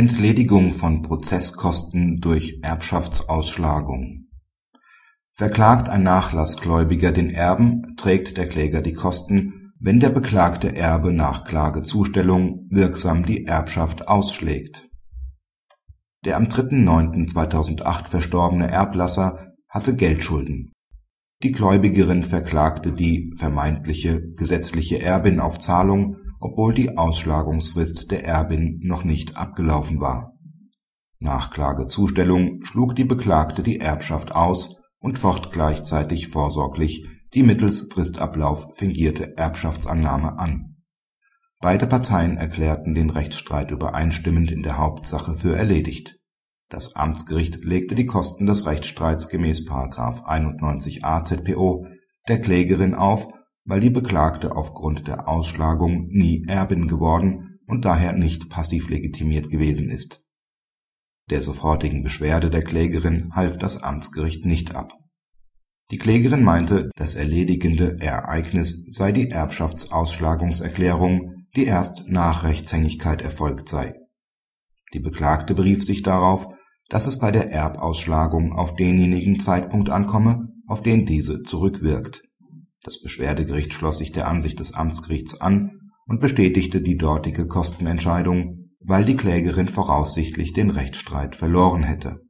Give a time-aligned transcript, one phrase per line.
[0.00, 4.28] Entledigung von Prozesskosten durch Erbschaftsausschlagung
[5.28, 11.44] Verklagt ein Nachlassgläubiger den Erben, trägt der Kläger die Kosten, wenn der beklagte Erbe nach
[11.44, 14.88] Klagezustellung wirksam die Erbschaft ausschlägt.
[16.24, 20.72] Der am 3.9.2008 verstorbene Erblasser hatte Geldschulden.
[21.42, 29.04] Die Gläubigerin verklagte die vermeintliche gesetzliche Erbin auf Zahlung obwohl die Ausschlagungsfrist der Erbin noch
[29.04, 30.32] nicht abgelaufen war.
[31.18, 38.76] Nach Klagezustellung schlug die Beklagte die Erbschaft aus und focht gleichzeitig vorsorglich die mittels Fristablauf
[38.76, 40.76] fingierte Erbschaftsannahme an.
[41.60, 46.16] Beide Parteien erklärten den Rechtsstreit übereinstimmend in der Hauptsache für erledigt.
[46.70, 49.66] Das Amtsgericht legte die Kosten des Rechtsstreits gemäß§
[50.24, 51.86] 91a ZPO
[52.28, 53.28] der Klägerin auf
[53.70, 59.90] weil die Beklagte aufgrund der Ausschlagung nie Erbin geworden und daher nicht passiv legitimiert gewesen
[59.90, 60.26] ist.
[61.30, 64.92] Der sofortigen Beschwerde der Klägerin half das Amtsgericht nicht ab.
[65.92, 73.94] Die Klägerin meinte, das erledigende Ereignis sei die Erbschaftsausschlagungserklärung, die erst nach Rechtshängigkeit erfolgt sei.
[74.94, 76.48] Die Beklagte berief sich darauf,
[76.88, 82.24] dass es bei der Erbausschlagung auf denjenigen Zeitpunkt ankomme, auf den diese zurückwirkt
[82.82, 89.04] das Beschwerdegericht schloss sich der Ansicht des Amtsgerichts an und bestätigte die dortige Kostenentscheidung, weil
[89.04, 92.22] die Klägerin voraussichtlich den Rechtsstreit verloren hätte.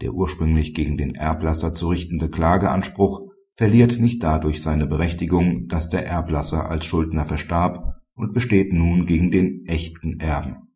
[0.00, 3.20] Der ursprünglich gegen den Erblasser zu richtende Klageanspruch
[3.52, 9.30] verliert nicht dadurch seine Berechtigung, dass der Erblasser als Schuldner verstarb und besteht nun gegen
[9.30, 10.72] den echten Erben.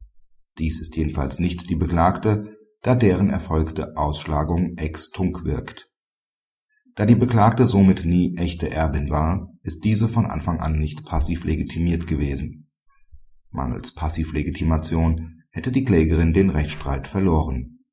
[0.58, 5.93] Dies ist jedenfalls nicht die Beklagte, da deren erfolgte Ausschlagung ex tunc wirkt
[6.94, 11.44] da die Beklagte somit nie echte Erbin war, ist diese von Anfang an nicht passiv
[11.44, 12.70] legitimiert gewesen.
[13.50, 17.84] Mangels Passivlegitimation hätte die Klägerin den Rechtsstreit verloren.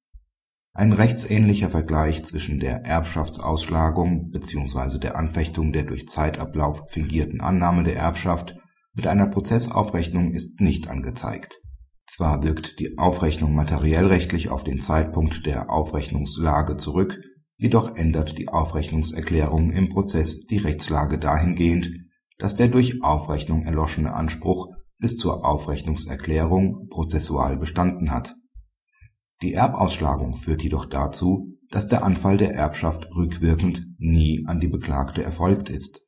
[0.73, 4.99] Ein rechtsähnlicher Vergleich zwischen der Erbschaftsausschlagung bzw.
[4.99, 8.55] der Anfechtung der durch Zeitablauf fingierten Annahme der Erbschaft
[8.93, 11.59] mit einer Prozessaufrechnung ist nicht angezeigt.
[12.08, 17.20] Zwar wirkt die Aufrechnung materiellrechtlich auf den Zeitpunkt der Aufrechnungslage zurück
[17.61, 21.92] Jedoch ändert die Aufrechnungserklärung im Prozess die Rechtslage dahingehend,
[22.39, 28.33] dass der durch Aufrechnung erloschene Anspruch bis zur Aufrechnungserklärung prozessual bestanden hat.
[29.44, 35.21] Die Erbausschlagung führt jedoch dazu, dass der Anfall der Erbschaft rückwirkend nie an die Beklagte
[35.21, 36.04] erfolgt ist.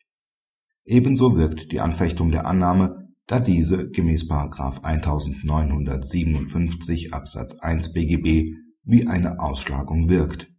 [0.85, 4.23] Ebenso wirkt die Anfechtung der Annahme, da diese gemäß§
[4.83, 8.55] 1957 Absatz 1 BGB
[8.85, 10.52] wie eine Ausschlagung wirkt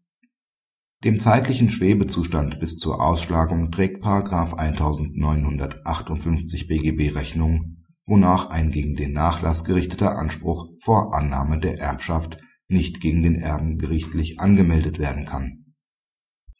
[1.04, 4.02] dem zeitlichen Schwebezustand bis zur Ausschlagung trägt§
[4.56, 12.38] 1958 BGB Rechnung, wonach ein gegen den Nachlass gerichteter Anspruch vor Annahme der Erbschaft
[12.68, 15.74] nicht gegen den Erben gerichtlich angemeldet werden kann.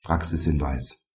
[0.02, 1.06] Praxishinweis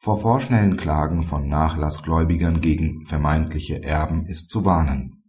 [0.00, 5.24] Vor vorschnellen Klagen von Nachlassgläubigern gegen vermeintliche Erben ist zu warnen.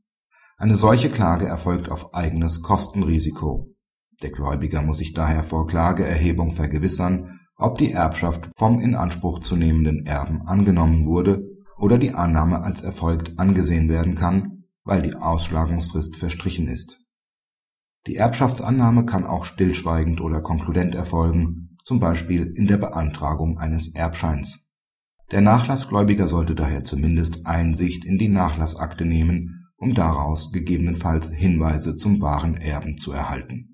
[0.58, 3.74] Eine solche Klage erfolgt auf eigenes Kostenrisiko
[4.22, 9.56] der Gläubiger muss sich daher vor Klageerhebung vergewissern, ob die Erbschaft vom in Anspruch zu
[9.56, 11.44] nehmenden Erben angenommen wurde
[11.78, 17.00] oder die Annahme als erfolgt angesehen werden kann, weil die Ausschlagungsfrist verstrichen ist.
[18.08, 24.69] Die Erbschaftsannahme kann auch stillschweigend oder konkludent erfolgen, zum Beispiel in der Beantragung eines Erbscheins.
[25.31, 32.22] Der Nachlassgläubiger sollte daher zumindest Einsicht in die Nachlassakte nehmen, um daraus gegebenenfalls Hinweise zum
[32.22, 33.69] wahren Erben zu erhalten